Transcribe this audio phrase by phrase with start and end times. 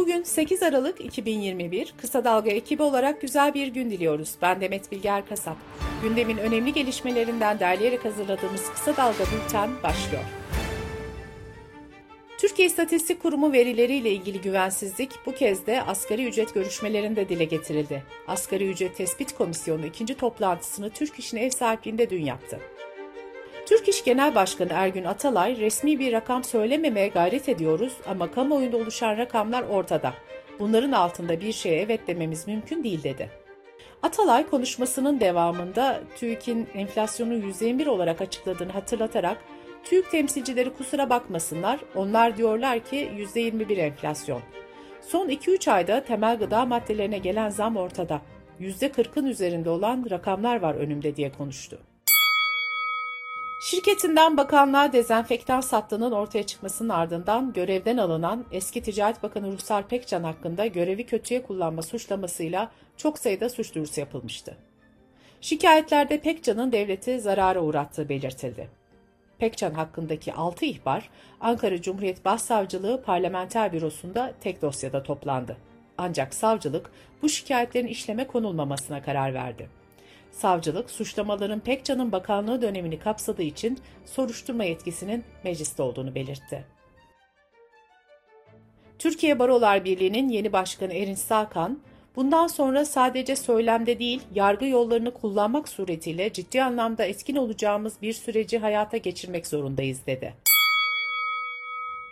[0.00, 4.34] Bugün 8 Aralık 2021 Kısa Dalga ekibi olarak güzel bir gün diliyoruz.
[4.42, 5.56] Ben Demet Bilger Kasap.
[6.02, 10.22] Gündemin önemli gelişmelerinden derleyerek hazırladığımız Kısa Dalga Bülten başlıyor.
[12.38, 18.02] Türkiye İstatistik Kurumu verileriyle ilgili güvensizlik bu kez de asgari ücret görüşmelerinde dile getirildi.
[18.28, 22.60] Asgari Ücret Tespit Komisyonu ikinci toplantısını Türk İş'in ev sahipliğinde dün yaptı.
[23.70, 29.18] Türk İş Genel Başkanı Ergün Atalay, resmi bir rakam söylememeye gayret ediyoruz ama kamuoyunda oluşan
[29.18, 30.14] rakamlar ortada.
[30.58, 33.30] Bunların altında bir şeye evet dememiz mümkün değil dedi.
[34.02, 39.38] Atalay konuşmasının devamında TÜİK'in enflasyonu %21 olarak açıkladığını hatırlatarak
[39.84, 44.42] TÜİK temsilcileri kusura bakmasınlar, onlar diyorlar ki %21 enflasyon.
[45.00, 48.20] Son 2-3 ayda temel gıda maddelerine gelen zam ortada.
[48.60, 51.89] %40'ın üzerinde olan rakamlar var önümde diye konuştu.
[53.60, 60.66] Şirketinden bakanlığa dezenfektan sattığının ortaya çıkmasının ardından görevden alınan eski Ticaret Bakanı Ruhsar Pekcan hakkında
[60.66, 64.56] görevi kötüye kullanma suçlamasıyla çok sayıda suç duyurusu yapılmıştı.
[65.40, 68.68] Şikayetlerde Pekcan'ın devleti zarara uğrattığı belirtildi.
[69.38, 75.56] Pekcan hakkındaki 6 ihbar Ankara Cumhuriyet Başsavcılığı Parlamenter Bürosu'nda tek dosyada toplandı.
[75.98, 76.90] Ancak savcılık
[77.22, 79.79] bu şikayetlerin işleme konulmamasına karar verdi.
[80.32, 86.64] Savcılık, suçlamaların Pekcan'ın bakanlığı dönemini kapsadığı için soruşturma yetkisinin mecliste olduğunu belirtti.
[88.98, 91.78] Türkiye Barolar Birliği'nin yeni başkanı Erin Sakan,
[92.16, 98.58] bundan sonra sadece söylemde değil, yargı yollarını kullanmak suretiyle ciddi anlamda etkin olacağımız bir süreci
[98.58, 100.34] hayata geçirmek zorundayız dedi.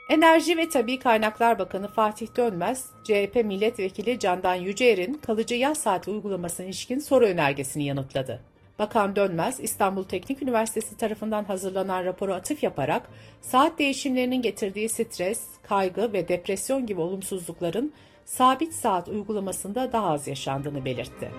[0.09, 6.67] Enerji ve Tabi Kaynaklar Bakanı Fatih Dönmez, CHP Milletvekili Candan Yüceer'in kalıcı yaz saati uygulamasına
[6.67, 8.41] ilişkin soru önergesini yanıtladı.
[8.79, 16.13] Bakan Dönmez, İstanbul Teknik Üniversitesi tarafından hazırlanan raporu atıf yaparak saat değişimlerinin getirdiği stres, kaygı
[16.13, 17.93] ve depresyon gibi olumsuzlukların
[18.25, 21.31] sabit saat uygulamasında daha az yaşandığını belirtti.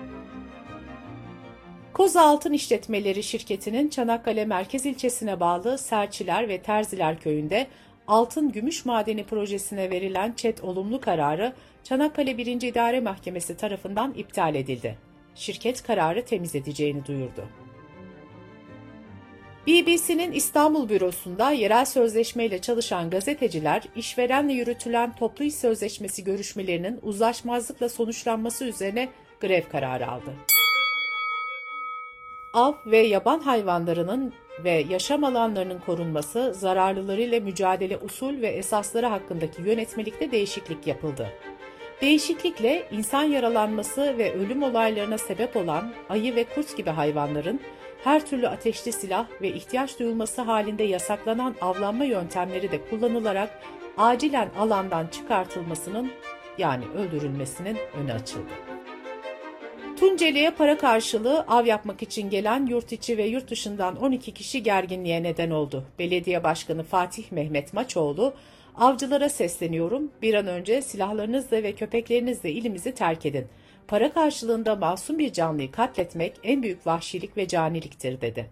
[1.92, 7.66] Koza Altın İşletmeleri şirketinin Çanakkale Merkez ilçesine bağlı Serçiler ve Terziler köyünde
[8.10, 11.52] altın gümüş madeni projesine verilen ÇED olumlu kararı
[11.84, 12.46] Çanakkale 1.
[12.46, 14.98] İdare Mahkemesi tarafından iptal edildi.
[15.34, 17.44] Şirket kararı temiz edeceğini duyurdu.
[19.66, 28.64] BBC'nin İstanbul bürosunda yerel sözleşmeyle çalışan gazeteciler, işverenle yürütülen toplu iş sözleşmesi görüşmelerinin uzlaşmazlıkla sonuçlanması
[28.64, 29.08] üzerine
[29.40, 30.34] grev kararı aldı.
[32.54, 34.34] Av ve yaban hayvanlarının
[34.64, 41.28] ve yaşam alanlarının korunması, zararlılarıyla mücadele usul ve esasları hakkındaki yönetmelikte değişiklik yapıldı.
[42.00, 47.60] Değişiklikle insan yaralanması ve ölüm olaylarına sebep olan ayı ve kurt gibi hayvanların
[48.04, 53.50] her türlü ateşli silah ve ihtiyaç duyulması halinde yasaklanan avlanma yöntemleri de kullanılarak
[53.98, 56.10] acilen alandan çıkartılmasının
[56.58, 58.79] yani öldürülmesinin önü açıldı.
[60.00, 65.22] Tunceli'ye para karşılığı av yapmak için gelen yurt içi ve yurt dışından 12 kişi gerginliğe
[65.22, 65.84] neden oldu.
[65.98, 68.34] Belediye Başkanı Fatih Mehmet Maçoğlu,
[68.76, 73.46] avcılara sesleniyorum, bir an önce silahlarınızla ve köpeklerinizle ilimizi terk edin.
[73.88, 78.50] Para karşılığında masum bir canlıyı katletmek en büyük vahşilik ve caniliktir dedi.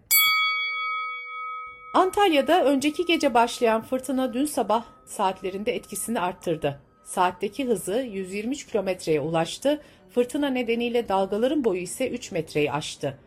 [1.95, 6.81] Antalya'da önceki gece başlayan fırtına dün sabah saatlerinde etkisini arttırdı.
[7.05, 9.81] Saatteki hızı 123 kilometreye ulaştı
[10.11, 13.19] Fırtına nedeniyle dalgaların boyu ise 3 metreyi aştı.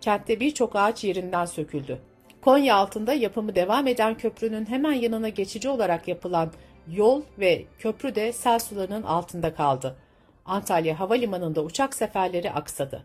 [0.00, 1.98] Kentte birçok ağaç yerinden söküldü.
[2.40, 6.50] Konya altında yapımı devam eden köprünün hemen yanına geçici olarak yapılan
[6.88, 9.96] yol ve köprü de sel sularının altında kaldı.
[10.44, 13.04] Antalya Havalimanı'nda uçak seferleri aksadı.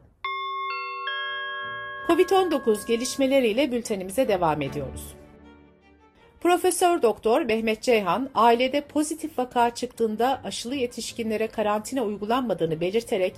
[2.07, 5.20] Covid-19 gelişmeleriyle bültenimize devam ediyoruz.
[6.41, 13.35] Profesör Doktor Mehmet Ceyhan, ailede pozitif vaka çıktığında aşılı yetişkinlere karantina uygulanmadığını belirterek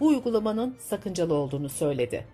[0.00, 2.26] bu uygulamanın sakıncalı olduğunu söyledi.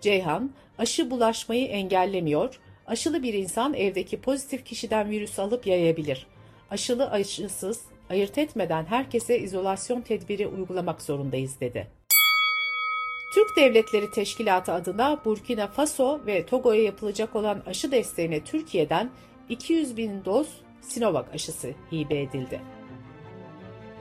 [0.00, 6.26] Ceyhan, aşı bulaşmayı engellemiyor, aşılı bir insan evdeki pozitif kişiden virüs alıp yayabilir.
[6.70, 7.80] Aşılı aşısız,
[8.10, 11.86] ayırt etmeden herkese izolasyon tedbiri uygulamak zorundayız dedi.
[13.34, 19.10] Türk Devletleri Teşkilatı adına Burkina Faso ve Togo'ya yapılacak olan aşı desteğine Türkiye'den
[19.50, 20.48] 200 bin doz
[20.80, 22.60] Sinovac aşısı hibe edildi.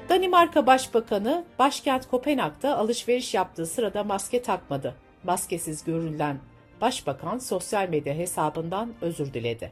[0.10, 4.96] Danimarka Başbakanı başkent Kopenhag'da alışveriş yaptığı sırada maske takmadı.
[5.24, 6.40] Maskesiz görülen
[6.82, 9.72] başbakan sosyal medya hesabından özür diledi.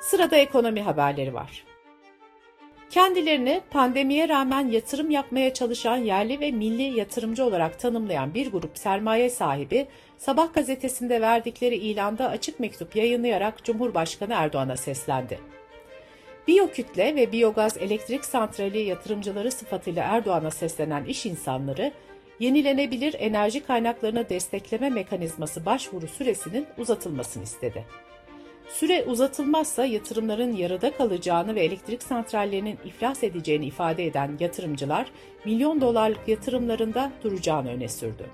[0.00, 1.69] Sırada ekonomi haberleri var.
[2.90, 9.30] Kendilerini pandemiye rağmen yatırım yapmaya çalışan yerli ve milli yatırımcı olarak tanımlayan bir grup sermaye
[9.30, 9.86] sahibi
[10.18, 15.38] Sabah gazetesinde verdikleri ilanda açık mektup yayınlayarak Cumhurbaşkanı Erdoğan'a seslendi.
[16.48, 21.92] Biyokütle ve biyogaz elektrik santrali yatırımcıları sıfatıyla Erdoğan'a seslenen iş insanları,
[22.40, 27.84] yenilenebilir enerji kaynaklarını destekleme mekanizması başvuru süresinin uzatılmasını istedi.
[28.70, 35.10] Süre uzatılmazsa yatırımların yarıda kalacağını ve elektrik santrallerinin iflas edeceğini ifade eden yatırımcılar
[35.44, 38.26] milyon dolarlık yatırımlarında duracağını öne sürdü.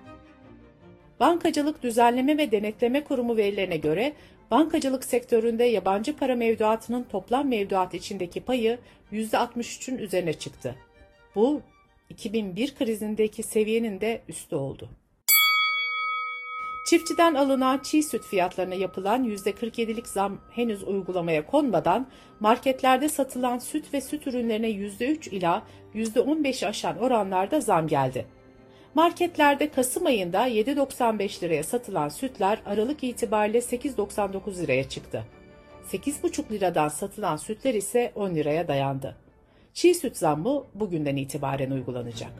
[1.21, 4.13] Bankacılık Düzenleme ve Denetleme Kurumu verilerine göre
[4.51, 8.79] bankacılık sektöründe yabancı para mevduatının toplam mevduat içindeki payı
[9.13, 10.75] %63'ün üzerine çıktı.
[11.35, 11.63] Bu
[12.11, 14.89] 2001 krizindeki seviyenin de üstü oldu.
[16.87, 22.07] Çiftçiden alınan çiğ süt fiyatlarına yapılan %47'lik zam henüz uygulamaya konmadan
[22.41, 25.63] marketlerde satılan süt ve süt ürünlerine %3 ila
[25.95, 28.27] %15 aşan oranlarda zam geldi.
[28.95, 35.25] Marketlerde Kasım ayında 7.95 liraya satılan sütler Aralık itibariyle 8.99 liraya çıktı.
[35.93, 39.17] 8,5 liradan satılan sütler ise 10 liraya dayandı.
[39.75, 42.33] Çiğ süt zammı bugünden itibaren uygulanacak.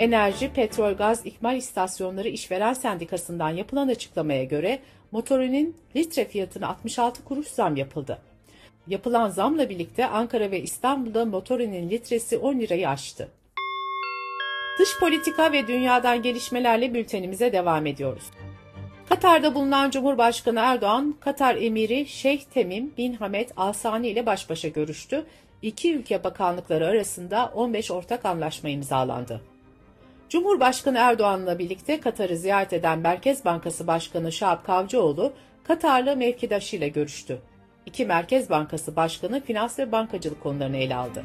[0.00, 4.78] Enerji, Petrol, Gaz İkmal İstasyonları İşveren Sendikası'ndan yapılan açıklamaya göre
[5.12, 8.18] motorinin litre fiyatına 66 kuruş zam yapıldı.
[8.86, 13.28] Yapılan zamla birlikte Ankara ve İstanbul'da motorinin litresi 10 lirayı aştı.
[14.78, 18.30] Dış politika ve dünyadan gelişmelerle bültenimize devam ediyoruz.
[19.08, 24.68] Katar'da bulunan Cumhurbaşkanı Erdoğan, Katar Emiri Şeyh Temim bin Hamed Al Sani ile baş başa
[24.68, 25.24] görüştü.
[25.62, 29.49] İki ülke bakanlıkları arasında 15 ortak anlaşma imzalandı.
[30.30, 35.32] Cumhurbaşkanı Erdoğan'la birlikte Katar'ı ziyaret eden Merkez Bankası Başkanı Şahap Kavcıoğlu,
[35.64, 37.38] Katarlı mevkidaşıyla görüştü.
[37.86, 41.24] İki Merkez Bankası Başkanı finans ve bankacılık konularını ele aldı.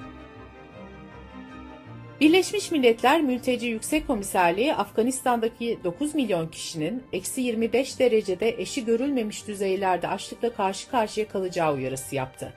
[2.21, 10.07] Birleşmiş Milletler Mülteci Yüksek Komiserliği Afganistan'daki 9 milyon kişinin eksi 25 derecede eşi görülmemiş düzeylerde
[10.07, 12.53] açlıkla karşı karşıya kalacağı uyarısı yaptı.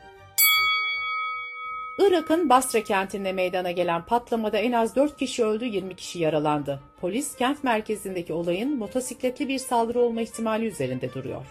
[1.99, 6.81] Irak'ın Basra kentinde meydana gelen patlamada en az 4 kişi öldü, 20 kişi yaralandı.
[7.01, 11.47] Polis kent merkezindeki olayın motosikletli bir saldırı olma ihtimali üzerinde duruyor.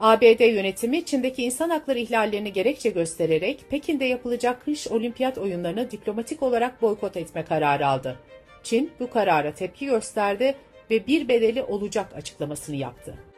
[0.00, 6.82] ABD yönetimi Çin'deki insan hakları ihlallerini gerekçe göstererek Pekin'de yapılacak kış olimpiyat oyunlarını diplomatik olarak
[6.82, 8.18] boykot etme kararı aldı.
[8.62, 10.54] Çin bu karara tepki gösterdi
[10.90, 13.31] ve bir bedeli olacak açıklamasını yaptı.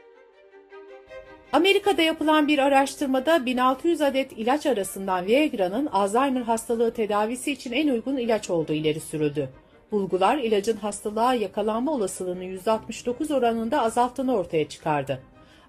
[1.55, 8.17] Amerika'da yapılan bir araştırmada 1600 adet ilaç arasından Viagra'nın Alzheimer hastalığı tedavisi için en uygun
[8.17, 9.49] ilaç olduğu ileri sürüldü.
[9.93, 15.23] Bulgular ilacın hastalığa yakalanma olasılığını %69 oranında azalttığını ortaya çıkardı.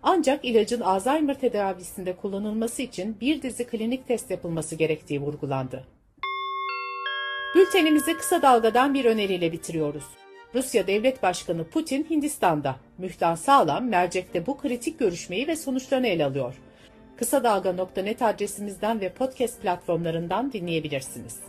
[0.04, 5.84] Ancak ilacın Alzheimer tedavisinde kullanılması için bir dizi klinik test yapılması gerektiği vurgulandı.
[7.56, 10.04] Bültenimizi kısa dalgadan bir öneriyle bitiriyoruz.
[10.56, 12.76] Rusya Devlet Başkanı Putin Hindistan'da.
[12.98, 16.56] Mühtan Sağlam mercekte bu kritik görüşmeyi ve sonuçlarını ele alıyor.
[17.18, 21.40] Kısa Dalga.net adresimizden ve podcast platformlarından dinleyebilirsiniz.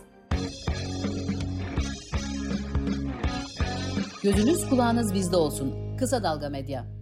[4.23, 5.97] Gözünüz kulağınız bizde olsun.
[5.97, 6.96] Kısa Dalga Medya.